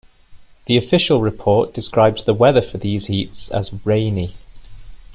The 0.65 0.77
Official 0.77 1.21
Report 1.21 1.75
describes 1.75 2.23
the 2.23 2.33
weather 2.33 2.63
for 2.63 2.79
these 2.79 3.05
heats 3.05 3.49
as 3.49 3.69
'rainy'. 3.85 4.33